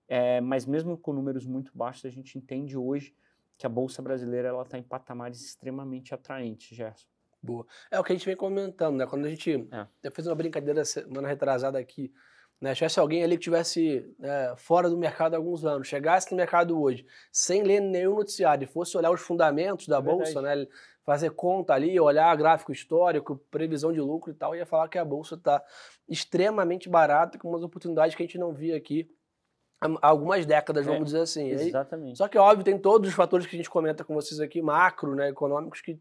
é, 0.06 0.40
mas 0.40 0.66
mesmo 0.66 0.98
com 0.98 1.12
números 1.12 1.46
muito 1.46 1.72
baixos, 1.74 2.04
a 2.04 2.10
gente 2.10 2.36
entende 2.36 2.76
hoje 2.76 3.14
que 3.56 3.66
a 3.66 3.68
Bolsa 3.68 4.02
Brasileira 4.02 4.50
está 4.62 4.78
em 4.78 4.82
patamares 4.82 5.42
extremamente 5.42 6.14
atraentes, 6.14 6.76
Gerson. 6.76 7.06
Boa. 7.42 7.66
É 7.90 8.00
o 8.00 8.04
que 8.04 8.12
a 8.12 8.16
gente 8.16 8.24
vem 8.24 8.36
comentando, 8.36 8.96
né? 8.96 9.06
Quando 9.06 9.26
a 9.26 9.28
gente 9.28 9.68
é. 10.02 10.10
fez 10.10 10.26
uma 10.26 10.34
brincadeira 10.34 10.84
semana 10.84 11.28
retrasada 11.28 11.78
aqui, 11.78 12.10
né? 12.58 12.74
Tivesse 12.74 12.98
alguém 12.98 13.22
ali 13.22 13.36
que 13.36 13.44
tivesse 13.44 14.16
é, 14.22 14.54
fora 14.56 14.88
do 14.88 14.96
mercado 14.96 15.34
há 15.34 15.36
alguns 15.36 15.64
anos, 15.64 15.86
chegasse 15.86 16.30
no 16.30 16.38
mercado 16.38 16.80
hoje, 16.80 17.06
sem 17.30 17.62
ler 17.62 17.80
nenhum 17.80 18.16
noticiário, 18.16 18.64
e 18.64 18.66
fosse 18.66 18.96
olhar 18.96 19.10
os 19.10 19.20
fundamentos 19.20 19.86
da 19.86 19.98
é 19.98 20.02
bolsa, 20.02 20.40
né? 20.40 20.66
Fazer 21.04 21.30
conta 21.32 21.74
ali, 21.74 22.00
olhar 22.00 22.34
gráfico 22.34 22.72
histórico, 22.72 23.36
previsão 23.50 23.92
de 23.92 24.00
lucro 24.00 24.30
e 24.30 24.34
tal, 24.34 24.56
ia 24.56 24.64
falar 24.64 24.88
que 24.88 24.96
a 24.96 25.04
bolsa 25.04 25.34
está 25.34 25.62
extremamente 26.08 26.88
barata, 26.88 27.38
com 27.38 27.50
umas 27.50 27.62
oportunidades 27.62 28.16
que 28.16 28.22
a 28.22 28.26
gente 28.26 28.38
não 28.38 28.54
via 28.54 28.74
aqui 28.74 29.06
há 29.80 30.08
algumas 30.08 30.46
décadas, 30.46 30.86
vamos 30.86 31.02
é, 31.02 31.04
dizer 31.04 31.20
assim. 31.20 31.48
Exatamente. 31.50 32.10
Aí, 32.10 32.16
só 32.16 32.28
que, 32.28 32.38
óbvio, 32.38 32.64
tem 32.64 32.78
todos 32.78 33.08
os 33.08 33.14
fatores 33.14 33.46
que 33.46 33.54
a 33.54 33.58
gente 33.58 33.70
comenta 33.70 34.04
com 34.04 34.14
vocês 34.14 34.40
aqui, 34.40 34.62
macro, 34.62 35.14
né, 35.14 35.28
econômicos, 35.28 35.80
que 35.80 35.98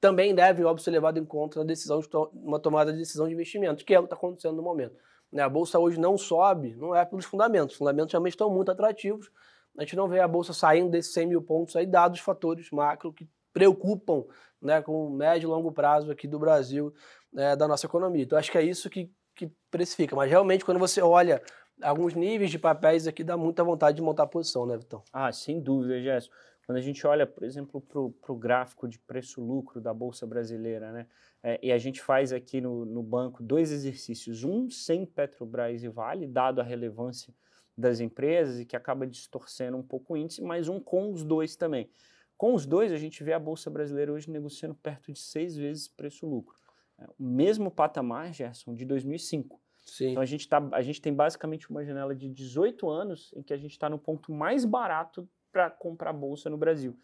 também 0.00 0.34
devem, 0.34 0.64
óbvio, 0.64 0.82
ser 0.82 0.90
levados 0.90 1.20
em 1.20 1.24
conta 1.24 1.58
na 1.58 1.64
decisão 1.64 2.00
de 2.00 2.08
to 2.08 2.30
uma 2.34 2.60
tomada 2.60 2.92
de 2.92 2.98
decisão 2.98 3.26
de 3.26 3.34
investimento, 3.34 3.84
que 3.84 3.94
é 3.94 3.98
o 3.98 4.02
que 4.02 4.06
está 4.06 4.16
acontecendo 4.16 4.56
no 4.56 4.62
momento. 4.62 4.96
Né? 5.32 5.42
A 5.42 5.48
bolsa 5.48 5.78
hoje 5.78 5.98
não 5.98 6.16
sobe, 6.16 6.74
não 6.76 6.94
é 6.94 7.04
pelos 7.04 7.24
fundamentos. 7.24 7.72
Os 7.72 7.78
fundamentos 7.78 8.12
realmente 8.12 8.32
estão 8.32 8.50
muito 8.50 8.70
atrativos. 8.70 9.30
A 9.76 9.82
gente 9.82 9.96
não 9.96 10.08
vê 10.08 10.20
a 10.20 10.28
bolsa 10.28 10.52
saindo 10.52 10.90
desses 10.90 11.12
100 11.12 11.26
mil 11.26 11.42
pontos 11.42 11.76
aí, 11.76 11.86
dados 11.86 12.20
fatores 12.20 12.70
macro 12.70 13.12
que 13.12 13.28
preocupam 13.52 14.24
né, 14.60 14.80
com 14.82 15.06
o 15.06 15.10
médio 15.10 15.46
e 15.46 15.50
longo 15.50 15.72
prazo 15.72 16.10
aqui 16.10 16.26
do 16.26 16.38
Brasil, 16.38 16.92
né, 17.32 17.54
da 17.56 17.68
nossa 17.68 17.86
economia. 17.86 18.22
Então, 18.22 18.38
acho 18.38 18.50
que 18.50 18.58
é 18.58 18.62
isso 18.62 18.88
que, 18.88 19.10
que 19.34 19.50
precifica. 19.70 20.16
Mas 20.16 20.30
realmente, 20.30 20.64
quando 20.64 20.78
você 20.78 21.00
olha 21.00 21.42
alguns 21.82 22.14
níveis 22.14 22.50
de 22.50 22.58
papéis 22.58 23.06
aqui, 23.06 23.22
dá 23.24 23.36
muita 23.36 23.62
vontade 23.64 23.96
de 23.96 24.02
montar 24.02 24.26
posição, 24.26 24.66
né, 24.66 24.76
Vitão? 24.76 25.02
Ah, 25.12 25.32
sem 25.32 25.60
dúvida, 25.60 26.00
Gerson. 26.00 26.30
Quando 26.66 26.76
a 26.76 26.82
gente 26.82 27.06
olha, 27.06 27.26
por 27.26 27.44
exemplo, 27.44 27.80
para 27.80 28.32
o 28.32 28.36
gráfico 28.36 28.86
de 28.86 28.98
preço-lucro 28.98 29.80
da 29.80 29.94
Bolsa 29.94 30.26
Brasileira, 30.26 30.92
né? 30.92 31.06
É, 31.42 31.58
e 31.62 31.72
a 31.72 31.78
gente 31.78 32.02
faz 32.02 32.32
aqui 32.32 32.60
no, 32.60 32.84
no 32.84 33.02
banco 33.02 33.42
dois 33.42 33.72
exercícios, 33.72 34.44
um 34.44 34.68
sem 34.68 35.06
Petrobras 35.06 35.82
e 35.82 35.88
Vale, 35.88 36.26
dado 36.26 36.60
a 36.60 36.64
relevância 36.64 37.32
das 37.76 38.00
empresas 38.00 38.60
e 38.60 38.66
que 38.66 38.76
acaba 38.76 39.06
distorcendo 39.06 39.76
um 39.76 39.82
pouco 39.82 40.12
o 40.12 40.16
índice, 40.16 40.42
mas 40.42 40.68
um 40.68 40.80
com 40.80 41.10
os 41.10 41.24
dois 41.24 41.56
também. 41.56 41.88
Com 42.36 42.52
os 42.54 42.66
dois, 42.66 42.92
a 42.92 42.96
gente 42.96 43.24
vê 43.24 43.32
a 43.32 43.38
Bolsa 43.38 43.70
Brasileira 43.70 44.12
hoje 44.12 44.30
negociando 44.30 44.74
perto 44.74 45.12
de 45.12 45.18
seis 45.18 45.56
vezes 45.56 45.88
preço-lucro. 45.88 46.54
É, 46.98 47.06
o 47.18 47.24
mesmo 47.24 47.70
patamar, 47.70 48.32
Gerson, 48.34 48.74
de 48.74 48.84
2005. 48.84 49.60
Sim. 49.88 50.10
Então 50.10 50.22
a 50.22 50.26
gente, 50.26 50.46
tá, 50.46 50.62
a 50.72 50.82
gente 50.82 51.00
tem 51.00 51.12
basicamente 51.12 51.70
uma 51.70 51.82
janela 51.82 52.14
de 52.14 52.28
18 52.28 52.88
anos 52.90 53.32
em 53.34 53.42
que 53.42 53.54
a 53.54 53.56
gente 53.56 53.72
está 53.72 53.88
no 53.88 53.98
ponto 53.98 54.30
mais 54.30 54.64
barato 54.64 55.26
para 55.50 55.70
comprar 55.70 56.12
bolsa 56.12 56.50
no 56.50 56.58
Brasil. 56.58 56.96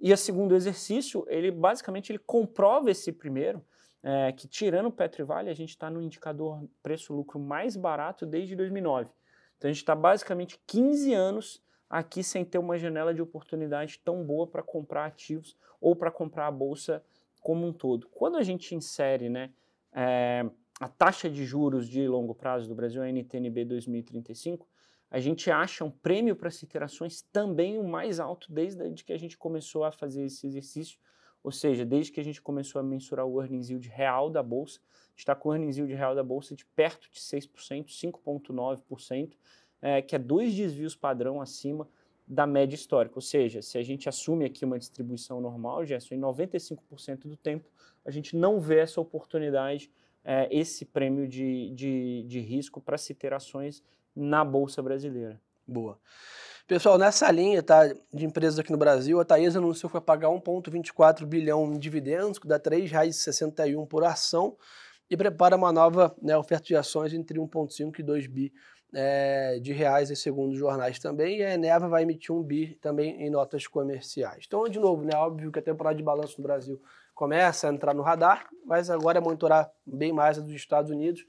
E 0.00 0.12
o 0.12 0.16
segundo 0.16 0.54
exercício, 0.54 1.24
ele 1.28 1.50
basicamente 1.50 2.10
ele 2.10 2.18
comprova 2.18 2.90
esse 2.90 3.12
primeiro, 3.12 3.62
é, 4.02 4.32
que 4.32 4.48
tirando 4.48 4.86
o 4.86 4.90
Petro 4.90 5.22
e 5.22 5.24
Vale, 5.24 5.50
a 5.50 5.54
gente 5.54 5.68
está 5.68 5.90
no 5.90 6.02
indicador 6.02 6.66
preço-lucro 6.82 7.38
mais 7.38 7.76
barato 7.76 8.24
desde 8.24 8.56
2009. 8.56 9.10
Então 9.58 9.68
a 9.68 9.72
gente 9.72 9.82
está 9.82 9.94
basicamente 9.94 10.58
15 10.66 11.12
anos 11.12 11.62
aqui 11.88 12.24
sem 12.24 12.44
ter 12.44 12.58
uma 12.58 12.78
janela 12.78 13.12
de 13.12 13.20
oportunidade 13.20 14.00
tão 14.02 14.24
boa 14.24 14.46
para 14.46 14.62
comprar 14.62 15.04
ativos 15.04 15.56
ou 15.80 15.94
para 15.94 16.10
comprar 16.10 16.46
a 16.46 16.50
bolsa 16.50 17.04
como 17.40 17.66
um 17.66 17.72
todo. 17.72 18.08
Quando 18.08 18.38
a 18.38 18.42
gente 18.42 18.74
insere 18.74 19.28
né, 19.28 19.50
é, 19.92 20.50
a 20.82 20.88
taxa 20.88 21.30
de 21.30 21.44
juros 21.44 21.88
de 21.88 22.08
longo 22.08 22.34
prazo 22.34 22.68
do 22.68 22.74
Brasil, 22.74 23.00
a 23.00 23.08
NTNB 23.08 23.64
2035, 23.66 24.66
a 25.08 25.20
gente 25.20 25.48
acha 25.48 25.84
um 25.84 25.90
prêmio 25.92 26.34
para 26.34 26.48
as 26.48 26.60
iterações 26.60 27.22
também 27.32 27.78
o 27.78 27.84
mais 27.84 28.18
alto 28.18 28.52
desde 28.52 29.04
que 29.04 29.12
a 29.12 29.16
gente 29.16 29.38
começou 29.38 29.84
a 29.84 29.92
fazer 29.92 30.24
esse 30.24 30.44
exercício, 30.44 30.98
ou 31.40 31.52
seja, 31.52 31.84
desde 31.84 32.10
que 32.10 32.18
a 32.18 32.24
gente 32.24 32.42
começou 32.42 32.80
a 32.80 32.82
mensurar 32.82 33.24
o 33.24 33.40
earnings 33.40 33.70
yield 33.70 33.88
real 33.88 34.28
da 34.28 34.42
bolsa, 34.42 34.80
está 35.16 35.36
com 35.36 35.50
o 35.50 35.52
earnings 35.52 35.76
yield 35.76 35.94
real 35.94 36.16
da 36.16 36.24
bolsa 36.24 36.52
de 36.56 36.66
perto 36.66 37.08
de 37.12 37.20
6%, 37.20 37.86
5,9%, 37.86 39.34
é, 39.80 40.02
que 40.02 40.16
é 40.16 40.18
dois 40.18 40.52
desvios 40.52 40.96
padrão 40.96 41.40
acima 41.40 41.88
da 42.26 42.44
média 42.44 42.74
histórica. 42.74 43.14
Ou 43.14 43.22
seja, 43.22 43.62
se 43.62 43.78
a 43.78 43.84
gente 43.84 44.08
assume 44.08 44.44
aqui 44.44 44.64
uma 44.64 44.80
distribuição 44.80 45.40
normal, 45.40 45.86
Gerson, 45.86 46.16
em 46.16 46.20
95% 46.20 47.28
do 47.28 47.36
tempo 47.36 47.70
a 48.04 48.10
gente 48.10 48.36
não 48.36 48.58
vê 48.58 48.80
essa 48.80 49.00
oportunidade, 49.00 49.88
é, 50.24 50.48
esse 50.50 50.84
prêmio 50.84 51.26
de, 51.26 51.70
de, 51.70 52.24
de 52.24 52.40
risco 52.40 52.80
para 52.80 52.98
se 52.98 53.14
ter 53.14 53.32
ações 53.32 53.82
na 54.14 54.44
Bolsa 54.44 54.82
Brasileira. 54.82 55.40
Boa. 55.66 55.98
Pessoal, 56.66 56.96
nessa 56.96 57.30
linha 57.30 57.62
tá, 57.62 57.86
de 58.12 58.24
empresas 58.24 58.58
aqui 58.58 58.70
no 58.70 58.78
Brasil, 58.78 59.20
a 59.20 59.24
Taesa 59.24 59.58
anunciou 59.58 59.90
que 59.90 59.94
vai 59.94 60.02
pagar 60.02 60.28
1,24 60.28 61.26
bilhão 61.26 61.72
em 61.72 61.78
dividendos, 61.78 62.38
que 62.38 62.46
dá 62.46 62.56
R$ 62.56 62.62
3,61 62.62 63.86
por 63.86 64.04
ação, 64.04 64.56
e 65.10 65.16
prepara 65.16 65.56
uma 65.56 65.72
nova 65.72 66.14
né, 66.22 66.36
oferta 66.36 66.64
de 66.64 66.76
ações 66.76 67.12
entre 67.12 67.38
1,5 67.38 67.98
e 67.98 68.02
2 68.02 68.26
bi 68.26 68.52
é, 68.94 69.58
de 69.60 69.72
reais, 69.72 70.16
segundo 70.18 70.52
os 70.52 70.58
jornais 70.58 70.98
também, 70.98 71.38
e 71.38 71.42
a 71.42 71.54
Eneva 71.54 71.88
vai 71.88 72.02
emitir 72.02 72.34
um 72.34 72.42
bi 72.42 72.78
também 72.80 73.20
em 73.22 73.28
notas 73.28 73.66
comerciais. 73.66 74.44
Então, 74.46 74.64
de 74.64 74.78
novo, 74.78 75.04
né, 75.04 75.14
óbvio 75.16 75.50
que 75.50 75.58
a 75.58 75.62
temporada 75.62 75.96
de 75.96 76.02
balanço 76.02 76.36
no 76.38 76.44
Brasil 76.44 76.80
começa 77.22 77.68
a 77.68 77.72
entrar 77.72 77.94
no 77.94 78.02
radar, 78.02 78.48
mas 78.66 78.90
agora 78.90 79.18
é 79.18 79.20
monitorar 79.20 79.70
bem 79.86 80.12
mais 80.12 80.38
a 80.38 80.40
dos 80.40 80.50
Estados 80.54 80.90
Unidos 80.90 81.24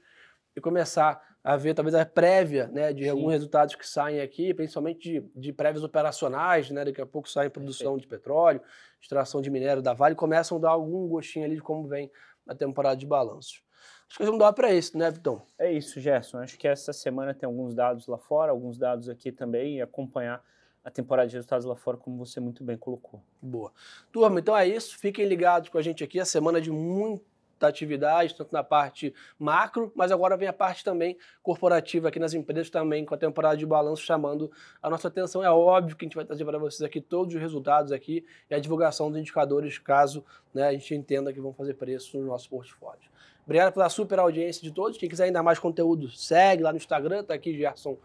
e 0.56 0.60
começar 0.60 1.22
a 1.44 1.56
ver 1.56 1.72
talvez 1.72 1.94
a 1.94 2.04
prévia 2.04 2.66
né, 2.66 2.92
de 2.92 3.04
Sim. 3.04 3.10
alguns 3.10 3.30
resultados 3.30 3.76
que 3.76 3.86
saem 3.86 4.20
aqui, 4.20 4.52
principalmente 4.52 4.98
de, 4.98 5.30
de 5.36 5.52
prévias 5.52 5.84
operacionais, 5.84 6.68
né? 6.68 6.84
Daqui 6.84 7.00
a 7.00 7.06
pouco 7.06 7.28
sai 7.28 7.48
produção 7.48 7.96
de 7.96 8.08
petróleo, 8.08 8.60
extração 9.00 9.40
de 9.40 9.48
minério 9.50 9.80
da 9.80 9.94
Vale, 9.94 10.16
começam 10.16 10.58
a 10.58 10.60
dar 10.62 10.70
algum 10.70 11.06
gostinho 11.06 11.44
ali 11.44 11.54
de 11.54 11.62
como 11.62 11.86
vem 11.86 12.10
a 12.48 12.56
temporada 12.56 12.96
de 12.96 13.06
balanços. 13.06 13.62
Acho 14.08 14.18
que 14.18 14.24
vamos 14.24 14.40
dar 14.40 14.52
para 14.52 14.74
isso, 14.74 14.98
né, 14.98 15.12
Vitão? 15.12 15.42
É 15.56 15.70
isso, 15.70 16.00
Gerson. 16.00 16.38
Acho 16.38 16.58
que 16.58 16.66
essa 16.66 16.92
semana 16.92 17.32
tem 17.32 17.46
alguns 17.46 17.72
dados 17.72 18.08
lá 18.08 18.18
fora, 18.18 18.50
alguns 18.50 18.76
dados 18.76 19.08
aqui 19.08 19.30
também, 19.30 19.76
e 19.76 19.80
acompanhar 19.80 20.42
a 20.84 20.90
temporada 20.90 21.26
de 21.26 21.34
resultados 21.34 21.64
lá 21.64 21.74
fora, 21.74 21.96
como 21.96 22.18
você 22.18 22.38
muito 22.38 22.62
bem 22.62 22.76
colocou. 22.76 23.22
Boa. 23.40 23.72
Turma, 24.12 24.38
então 24.38 24.56
é 24.56 24.68
isso. 24.68 24.98
Fiquem 24.98 25.24
ligados 25.26 25.70
com 25.70 25.78
a 25.78 25.82
gente 25.82 26.04
aqui. 26.04 26.20
A 26.20 26.26
semana 26.26 26.60
de 26.60 26.70
muita 26.70 27.24
atividade, 27.66 28.34
tanto 28.34 28.52
na 28.52 28.62
parte 28.62 29.14
macro, 29.38 29.90
mas 29.94 30.12
agora 30.12 30.36
vem 30.36 30.46
a 30.46 30.52
parte 30.52 30.84
também 30.84 31.16
corporativa 31.42 32.08
aqui 32.08 32.18
nas 32.18 32.34
empresas 32.34 32.68
também, 32.68 33.06
com 33.06 33.14
a 33.14 33.18
temporada 33.18 33.56
de 33.56 33.64
balanço 33.64 34.02
chamando 34.02 34.52
a 34.82 34.90
nossa 34.90 35.08
atenção. 35.08 35.42
É 35.42 35.50
óbvio 35.50 35.96
que 35.96 36.04
a 36.04 36.06
gente 36.06 36.16
vai 36.16 36.26
trazer 36.26 36.44
para 36.44 36.58
vocês 36.58 36.82
aqui 36.82 37.00
todos 37.00 37.34
os 37.34 37.40
resultados 37.40 37.90
aqui 37.90 38.26
e 38.50 38.54
a 38.54 38.58
divulgação 38.58 39.10
dos 39.10 39.18
indicadores, 39.18 39.78
caso 39.78 40.22
né, 40.52 40.68
a 40.68 40.72
gente 40.72 40.94
entenda 40.94 41.32
que 41.32 41.40
vão 41.40 41.54
fazer 41.54 41.74
preço 41.74 42.18
no 42.18 42.26
nosso 42.26 42.50
portfólio. 42.50 43.14
Obrigado 43.44 43.72
pela 43.72 43.88
super 43.88 44.18
audiência 44.18 44.62
de 44.62 44.70
todos. 44.70 44.98
Quem 44.98 45.08
quiser 45.08 45.24
ainda 45.24 45.42
mais 45.42 45.58
conteúdo, 45.58 46.10
segue 46.10 46.62
lá 46.62 46.72
no 46.72 46.78
Instagram, 46.78 47.24
tá 47.24 47.34
aqui 47.34 47.56
Gerson 47.56 47.96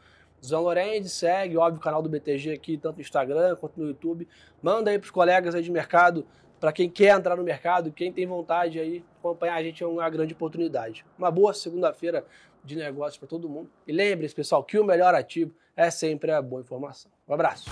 Zan 0.46 0.60
Lorenzi, 0.60 1.10
segue, 1.10 1.58
óbvio, 1.58 1.80
o 1.80 1.84
canal 1.84 2.02
do 2.02 2.10
BTG 2.10 2.54
aqui, 2.54 2.78
tanto 2.78 2.96
no 2.96 3.02
Instagram 3.02 3.56
quanto 3.56 3.80
no 3.80 3.88
YouTube. 3.88 4.28
Manda 4.62 4.92
aí 4.92 4.98
para 4.98 5.06
os 5.06 5.12
colegas 5.12 5.56
aí 5.56 5.62
de 5.62 5.72
mercado, 5.72 6.26
para 6.60 6.72
quem 6.72 6.90
quer 6.90 7.16
entrar 7.16 7.36
no 7.36 7.44
mercado, 7.44 7.92
quem 7.92 8.12
tem 8.12 8.26
vontade 8.26 8.80
aí, 8.80 9.04
acompanhar 9.20 9.56
a 9.56 9.64
gente 9.64 9.84
é 9.84 9.88
uma 9.88 10.10
grande 10.10 10.34
oportunidade. 10.34 11.06
Uma 11.18 11.32
boa 11.32 11.54
segunda-feira 11.54 12.26
de 12.64 12.76
negócios 12.76 13.18
para 13.18 13.28
todo 13.28 13.48
mundo. 13.48 13.70
E 13.88 13.92
lembre-se, 13.92 14.36
pessoal, 14.36 14.64
que 14.64 14.78
o 14.78 14.84
melhor 14.84 15.16
ativo 15.16 15.54
é 15.76 15.90
sempre 15.90 16.32
a 16.32 16.42
boa 16.42 16.62
informação. 16.62 17.10
Um 17.28 17.34
abraço. 17.34 17.70